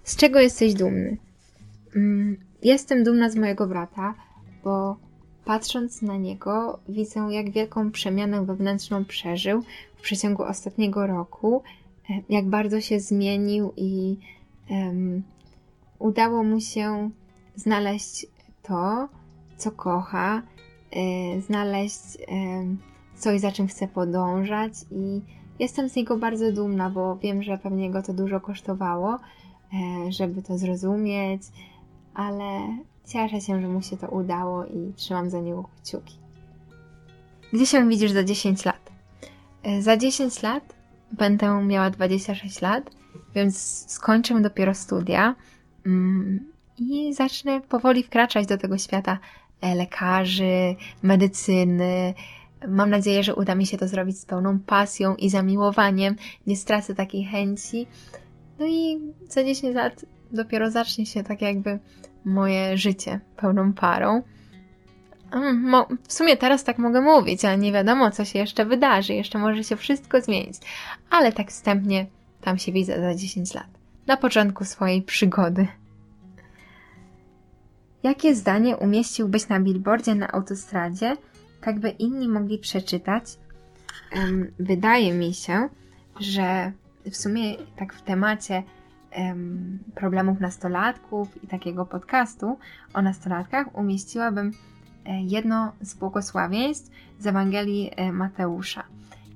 [0.04, 1.18] Z czego jesteś dumny?
[1.96, 4.14] Mm, jestem dumna z mojego brata,
[4.64, 4.98] bo
[5.46, 9.64] patrząc na niego, widzę, jak wielką przemianę wewnętrzną przeżył
[9.96, 11.64] w przeciągu ostatniego roku,
[12.10, 14.18] e, jak bardzo się zmienił i
[14.70, 15.24] um,
[16.00, 17.10] udało mu się
[17.56, 18.26] znaleźć
[18.64, 19.08] to,
[19.58, 20.42] co kocha,
[20.92, 22.18] e, znaleźć
[23.16, 25.22] coś, za czym chce podążać i
[25.60, 29.20] jestem z niego bardzo dumna, bo wiem, że pewnie go to dużo kosztowało,
[29.74, 31.42] e, żeby to zrozumieć,
[32.14, 36.18] ale cieszę się, że mu się to udało i trzymam za niego kciuki.
[37.54, 38.92] Gdzie się widzisz za 10 lat?
[39.64, 40.76] E, za 10 lat
[41.12, 42.92] będę miała 26 lat,
[43.36, 45.36] więc skończę dopiero studia
[46.78, 49.20] i zacznę powoli wkraczać do tego świata
[49.62, 52.14] e, lekarzy, medycyny,
[52.68, 56.16] Mam nadzieję, że uda mi się to zrobić z pełną pasją i zamiłowaniem.
[56.48, 57.88] Nie stracę takiej chęci.
[58.60, 61.80] No i za 10 lat dopiero zacznie się tak jakby
[62.26, 64.22] moje życie pełną parą.
[65.32, 69.14] Mm, w sumie teraz tak mogę mówić, ale nie wiadomo, co się jeszcze wydarzy.
[69.14, 70.58] Jeszcze może się wszystko zmienić.
[71.10, 72.06] Ale tak wstępnie
[72.42, 73.68] tam się widzę za 10 lat.
[74.08, 75.68] Na początku swojej przygody.
[78.04, 81.18] Jakie zdanie umieściłbyś na billboardzie na autostradzie,
[81.62, 83.24] tak by inni mogli przeczytać.
[84.16, 85.70] Um, wydaje mi się,
[86.20, 86.72] że
[87.12, 88.64] w sumie tak w temacie
[89.18, 92.58] um, problemów nastolatków i takiego podcastu
[92.94, 94.52] o nastolatkach umieściłabym
[95.06, 98.84] e, jedno z błogosławieństw z Ewangelii e, Mateusza.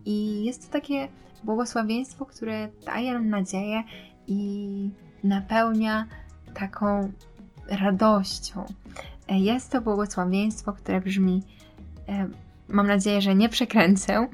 [0.05, 1.07] I jest to takie
[1.43, 3.83] błogosławieństwo, które daje nam nadzieję
[4.31, 4.89] i
[5.23, 6.05] napełnia
[6.53, 7.11] taką
[7.67, 8.65] radością.
[9.27, 11.43] E, jest to błogosławieństwo, które brzmi:
[12.09, 12.27] E,
[12.67, 14.27] mam nadzieję, że nie przekręcę,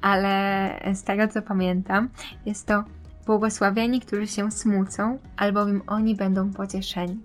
[0.00, 2.08] ale z tego co pamiętam,
[2.46, 2.84] jest to
[3.26, 7.18] błogosławieni, którzy się smucą, albowiem oni będą pocieszeni.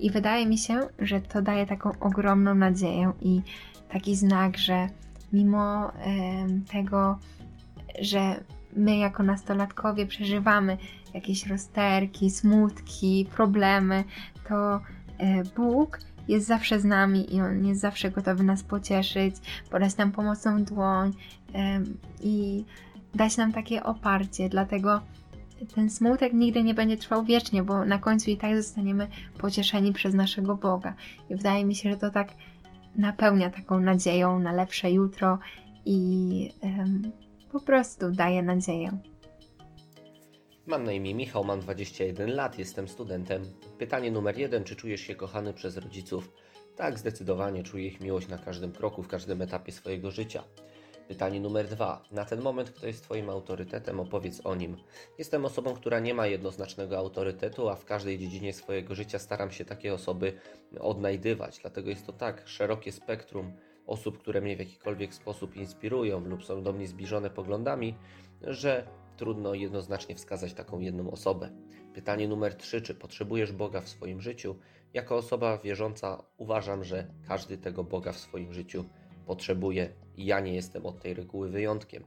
[0.00, 3.42] I wydaje mi się, że to daje taką ogromną nadzieję i
[3.88, 4.88] taki znak, że
[5.32, 5.92] mimo
[6.72, 7.18] tego,
[8.00, 8.44] że
[8.76, 10.78] my jako nastolatkowie przeżywamy
[11.14, 14.04] jakieś rozterki, smutki, problemy,
[14.48, 14.80] to
[15.18, 15.98] e, Bóg
[16.28, 19.36] jest zawsze z nami i On jest zawsze gotowy nas pocieszyć,
[19.70, 21.12] podać nam pomocną dłoń
[22.22, 22.64] i
[23.14, 24.48] dać nam takie oparcie.
[24.48, 25.00] Dlatego
[25.74, 30.14] ten smutek nigdy nie będzie trwał wiecznie, bo na końcu i tak zostaniemy pocieszeni przez
[30.14, 30.94] naszego Boga.
[31.30, 32.28] I wydaje mi się, że to tak
[32.96, 35.38] napełnia taką nadzieją na lepsze jutro
[35.84, 37.02] i um,
[37.52, 38.98] po prostu daje nadzieję.
[40.66, 43.42] Mam na imię Michał, mam 21 lat, jestem studentem.
[43.78, 46.32] Pytanie numer jeden: czy czujesz się kochany przez rodziców?
[46.76, 50.44] Tak, zdecydowanie czuję ich miłość na każdym kroku, w każdym etapie swojego życia.
[51.08, 52.04] Pytanie numer dwa.
[52.10, 54.00] Na ten moment kto jest Twoim autorytetem?
[54.00, 54.76] Opowiedz o nim.
[55.18, 59.64] Jestem osobą, która nie ma jednoznacznego autorytetu, a w każdej dziedzinie swojego życia staram się
[59.64, 60.32] takie osoby
[60.80, 61.58] odnajdywać.
[61.58, 63.52] Dlatego jest to tak szerokie spektrum
[63.86, 67.94] osób, które mnie w jakikolwiek sposób inspirują lub są do mnie zbliżone poglądami,
[68.42, 71.50] że trudno jednoznacznie wskazać taką jedną osobę.
[71.94, 72.82] Pytanie numer 3.
[72.82, 74.56] Czy potrzebujesz Boga w swoim życiu?
[74.94, 78.84] Jako osoba wierząca uważam, że każdy tego Boga w swoim życiu
[79.26, 82.04] potrzebuje i ja nie jestem od tej reguły wyjątkiem.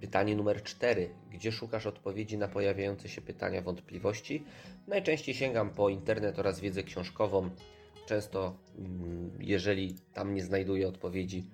[0.00, 1.10] Pytanie numer 4.
[1.30, 4.44] Gdzie szukasz odpowiedzi na pojawiające się pytania, wątpliwości?
[4.86, 7.50] Najczęściej sięgam po internet oraz wiedzę książkową.
[8.06, 11.50] Często, mm, jeżeli tam nie znajduję odpowiedzi,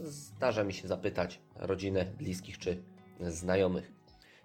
[0.00, 2.82] zdarza mi się zapytać rodzinę, bliskich czy
[3.20, 3.92] znajomych.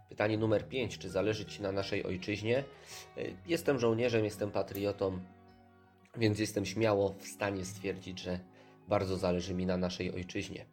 [0.09, 0.97] Pytanie numer 5.
[0.97, 2.63] Czy zależy Ci na naszej ojczyźnie?
[3.47, 5.19] Jestem żołnierzem, jestem patriotą,
[6.17, 8.39] więc jestem śmiało w stanie stwierdzić, że
[8.87, 10.65] bardzo zależy mi na naszej ojczyźnie.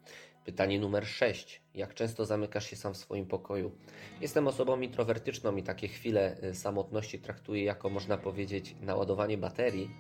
[0.44, 1.62] Pytanie numer 6.
[1.74, 3.72] Jak często zamykasz się sam w swoim pokoju?
[4.20, 9.90] Jestem osobą introwertyczną i takie chwile y, samotności traktuję jako, można powiedzieć, naładowanie baterii.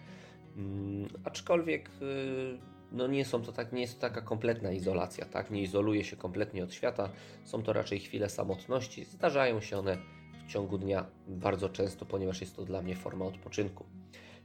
[0.54, 2.58] Hmm, aczkolwiek y,
[2.92, 5.50] no nie, są to tak, nie jest to taka kompletna izolacja, tak?
[5.50, 7.10] Nie izoluję się kompletnie od świata.
[7.44, 9.04] Są to raczej chwile samotności.
[9.04, 9.98] Zdarzają się one
[10.46, 13.84] w ciągu dnia bardzo często, ponieważ jest to dla mnie forma odpoczynku.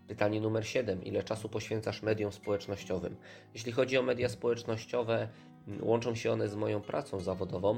[0.07, 1.03] Pytanie numer 7.
[1.03, 3.15] Ile czasu poświęcasz mediom społecznościowym?
[3.53, 5.27] Jeśli chodzi o media społecznościowe,
[5.81, 7.77] łączą się one z moją pracą zawodową,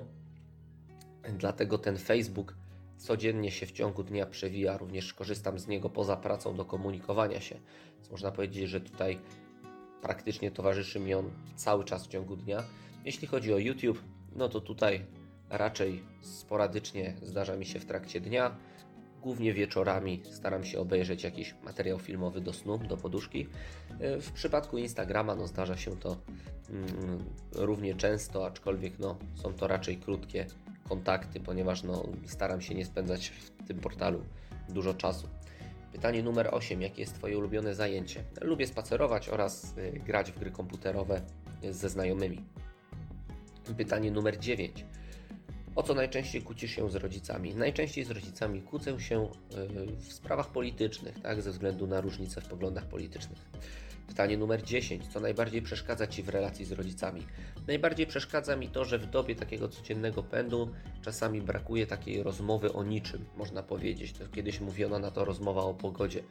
[1.38, 2.56] dlatego ten Facebook
[2.97, 7.56] codziennie się w ciągu dnia przewija, również korzystam z niego poza pracą do komunikowania się.
[7.95, 9.19] Więc można powiedzieć, że tutaj
[10.06, 12.63] praktycznie towarzyszy mi on cały czas w ciągu dnia.
[13.06, 14.04] Jeśli chodzi o YouTube,
[14.36, 15.06] no to tutaj
[15.50, 18.56] raczej sporadycznie zdarza mi się w trakcie dnia.
[19.22, 23.48] Głównie wieczorami staram się obejrzeć jakiś materiał filmowy do snu, do poduszki.
[24.00, 26.18] W przypadku Instagrama no, zdarza się to
[26.70, 30.46] mm, równie często, aczkolwiek no, są to raczej krótkie
[30.89, 34.24] kontakty, ponieważ no, staram się nie spędzać w tym portalu
[34.70, 35.28] dużo czasu.
[35.95, 36.81] Pytanie numer 8.
[36.81, 38.23] Jakie jest Twoje ulubione zajęcie?
[38.41, 41.21] Lubię spacerować oraz y, grać w gry komputerowe
[41.71, 42.41] ze znajomymi.
[43.77, 44.86] Pytanie numer 9.
[45.75, 47.55] O co najczęściej kłócisz się z rodzicami?
[47.55, 49.27] Najczęściej z rodzicami kłócę się y,
[49.97, 53.39] w sprawach politycznych, tak, ze względu na różnice w poglądach politycznych.
[54.08, 55.08] Pytanie numer 10.
[55.08, 57.28] Co najbardziej przeszkadza Ci w relacji z rodzicami?
[57.68, 62.84] Najbardziej przeszkadza mi to, że w dobie takiego codziennego pędu czasami brakuje takiej rozmowy o
[62.84, 64.13] niczym, można powiedzieć.
[64.13, 66.24] To kiedyś mówiono na to rozmowa o pogodzie.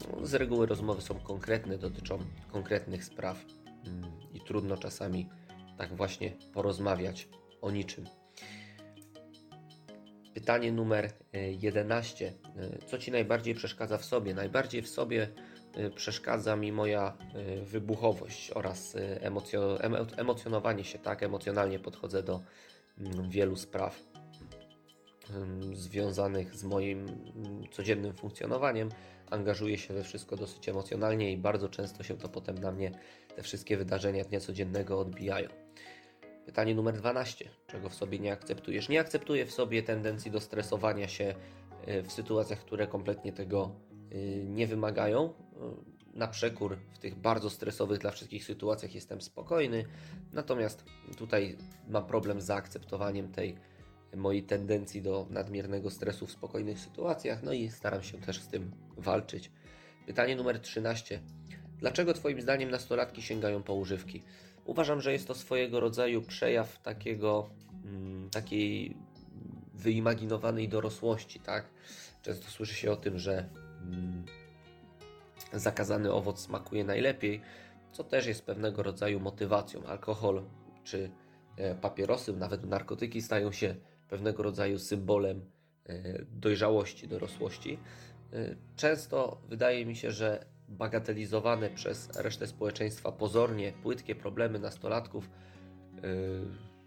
[0.00, 2.18] No, z reguły rozmowy są konkretne, dotyczą
[2.52, 3.44] konkretnych spraw
[3.86, 5.28] mm, i trudno czasami
[5.78, 7.28] tak właśnie porozmawiać
[7.60, 8.04] o niczym.
[10.34, 11.12] Pytanie numer
[11.58, 12.26] 11.
[12.26, 14.34] E, e, co Ci najbardziej przeszkadza w sobie?
[14.34, 15.28] Najbardziej w sobie
[15.94, 17.16] przeszkadza mi moja
[17.60, 19.78] y, wybuchowość oraz y, emocjo,
[20.16, 22.40] emocjonowanie się, tak, emocjonalnie podchodzę do
[22.98, 24.08] mm, wielu spraw
[25.72, 28.88] związanych z moim mm, codziennym funkcjonowaniem.
[29.30, 32.90] Angażuję się we wszystko dosyć emocjonalnie i bardzo często się to potem na mnie,
[33.36, 35.48] te wszystkie wydarzenia dnia codziennego odbijają.
[36.46, 37.48] Pytanie numer 12.
[37.66, 38.88] Czego w sobie nie akceptujesz?
[38.88, 41.34] Nie akceptuję w sobie tendencji do stresowania się
[42.04, 43.70] w sytuacjach, które kompletnie tego
[44.44, 45.34] nie wymagają
[46.14, 49.84] na przekór w tych bardzo stresowych dla wszystkich sytuacjach jestem spokojny,
[50.32, 50.84] natomiast
[51.16, 51.56] tutaj
[51.88, 53.56] mam problem z zaakceptowaniem tej
[54.16, 58.70] mojej tendencji do nadmiernego stresu w spokojnych sytuacjach, no i staram się też z tym
[58.96, 59.50] walczyć.
[60.06, 61.20] Pytanie numer 13.
[61.78, 64.22] Dlaczego Twoim zdaniem nastolatki sięgają po używki?
[64.64, 67.50] Uważam, że jest to swojego rodzaju przejaw takiego,
[67.84, 68.96] mm, takiej
[69.74, 71.70] wyimaginowanej dorosłości, tak?
[72.22, 73.48] Często słyszy się o tym, że
[73.82, 74.24] mm,
[75.52, 77.40] zakazany owoc smakuje najlepiej,
[77.92, 79.84] co też jest pewnego rodzaju motywacją.
[79.86, 80.42] Alkohol
[80.84, 81.10] czy
[81.56, 83.74] e, papierosy, nawet narkotyki stają się
[84.08, 85.50] pewnego rodzaju symbolem
[85.86, 87.78] e, dojrzałości, dorosłości.
[88.32, 95.30] E, często wydaje mi się, że bagatelizowane przez resztę społeczeństwa pozornie płytkie problemy nastolatków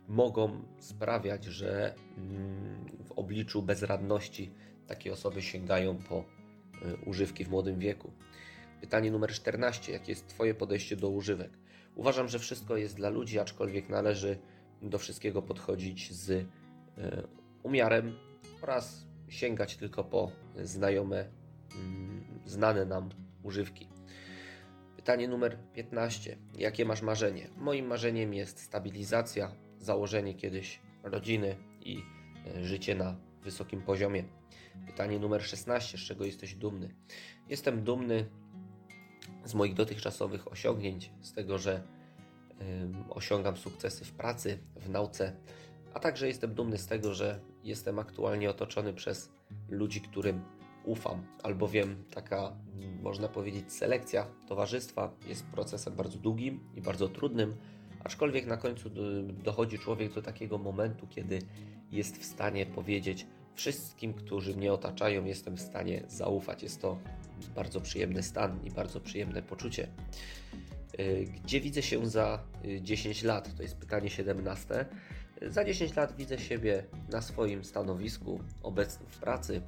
[0.07, 4.53] mogą sprawiać, że mm, w obliczu bezradności
[4.87, 6.23] takie osoby sięgają po
[7.05, 8.11] używki w młodym wieku.
[8.81, 9.91] Pytanie numer 14.
[9.91, 11.51] Jakie jest Twoje podejście do używek?
[11.95, 14.37] Uważam, że wszystko jest dla ludzi, aczkolwiek należy
[14.81, 16.43] do wszystkiego podchodzić z e,
[17.63, 18.17] umiarem
[18.61, 20.31] oraz sięgać tylko po
[20.63, 21.29] znajome,
[21.75, 23.09] mm, znane nam
[23.43, 23.87] używki.
[24.95, 26.37] Pytanie numer 15.
[26.57, 27.49] Jakie masz marzenie?
[27.57, 32.03] Moim marzeniem jest stabilizacja, założenie kiedyś rodziny i
[32.47, 34.23] e, życie na wysokim poziomie.
[34.87, 35.97] Pytanie numer 16.
[35.97, 36.95] Z czego jesteś dumny?
[37.49, 38.25] Jestem dumny
[39.45, 41.83] z moich dotychczasowych osiągnięć, z tego, że
[43.09, 45.35] osiągam sukcesy w pracy, w nauce,
[45.93, 49.31] a także jestem dumny z tego, że jestem aktualnie otoczony przez
[49.69, 50.41] ludzi, którym
[50.83, 57.55] ufam, albowiem taka, mm, można powiedzieć, selekcja towarzystwa jest procesem bardzo długim i bardzo trudnym,
[58.03, 61.39] aczkolwiek na końcu do- dochodzi człowiek do takiego momentu, kiedy
[61.91, 66.63] jest w stanie powiedzieć wszystkim, którzy mnie otaczają, jestem w stanie zaufać.
[66.63, 66.97] Jest to
[67.49, 69.87] bardzo przyjemny stan i bardzo przyjemne poczucie.
[70.99, 73.55] Y, Gdzie widzę się za y, 10 lat?
[73.55, 74.85] To jest pytanie 17.
[75.47, 79.61] Za 10 lat widzę siebie na swoim stanowisku, obecnym w pracy.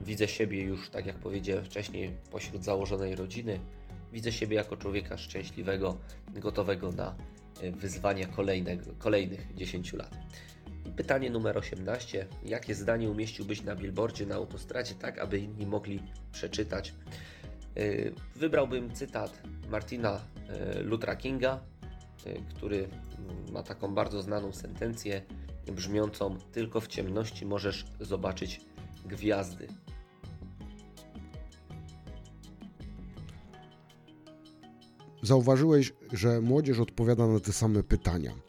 [0.00, 3.60] Widzę siebie już, tak jak powiedziałem wcześniej, pośród założonej rodziny.
[4.12, 5.98] Widzę siebie jako człowieka szczęśliwego,
[6.34, 7.14] gotowego na
[7.62, 10.16] wyzwania kolejnego, kolejnych 10 lat.
[10.86, 12.26] I pytanie numer 18.
[12.44, 16.94] Jakie zdanie umieściłbyś na billboardzie na autostradzie, tak aby inni mogli przeczytać?
[17.78, 20.20] Y, Wybrałbym cytat Martina
[20.78, 21.60] y, Luthera Kinga,
[22.26, 22.88] y, który
[23.52, 25.22] ma taką bardzo znaną sentencję
[25.72, 28.60] brzmiącą: Tylko w ciemności możesz zobaczyć
[29.04, 29.68] gwiazdy.
[35.22, 38.45] Zauważyłeś, że młodzież odpowiada na te same pytania.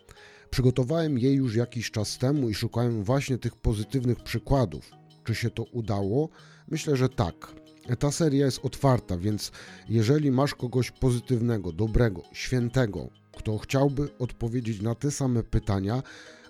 [0.58, 4.92] Przygotowałem je już jakiś czas temu i szukałem właśnie tych pozytywnych przykładów.
[5.24, 6.30] Czy się to udało?
[6.68, 7.54] Myślę, że tak.
[8.00, 9.52] Ta seria jest otwarta, więc
[9.90, 16.04] jeżeli masz kogoś pozytywnego, dobrego, świętego, kto chciałby odpowiedzieć na te same pytania,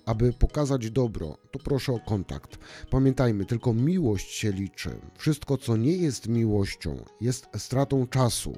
[0.07, 2.57] aby pokazać dobro, to proszę o kontakt.
[2.89, 4.89] Pamiętajmy, tylko miłość się liczy.
[5.17, 8.57] Wszystko, co nie jest miłością, jest stratą czasu.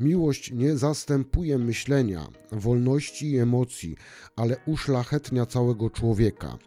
[0.00, 3.96] Miłość nie zastępuje myślenia, wolności i emocji,
[4.36, 6.58] ale uszlachetnia całego człowieka.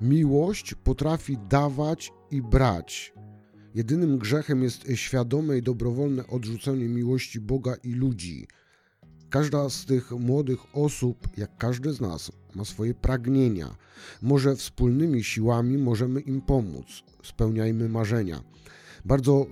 [0.00, 3.12] Miłość potrafi dawać i brać.
[3.74, 8.46] Jedynym grzechem jest świadome i dobrowolne odrzucenie miłości Boga i ludzi.
[9.30, 13.76] Każda z tych młodych osób, jak każdy z nas, ma swoje pragnienia.
[14.22, 16.86] Może wspólnymi siłami możemy im pomóc.
[17.22, 18.42] Spełniajmy marzenia.
[19.04, 19.46] Bardzo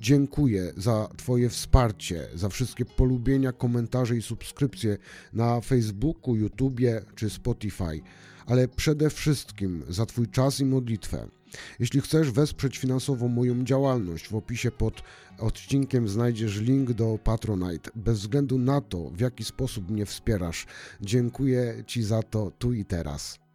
[0.00, 4.98] dziękuję za Twoje wsparcie, za wszystkie polubienia, komentarze i subskrypcje
[5.32, 8.00] na Facebooku, YouTubie czy Spotify,
[8.46, 11.28] ale przede wszystkim za Twój czas i modlitwę.
[11.78, 15.02] Jeśli chcesz wesprzeć finansowo moją działalność, w opisie pod
[15.38, 17.90] odcinkiem znajdziesz link do Patronite.
[17.94, 20.66] Bez względu na to, w jaki sposób mnie wspierasz,
[21.00, 23.45] dziękuję Ci za to tu i teraz.